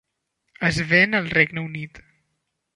[0.69, 2.03] Es ven al Regne Unit.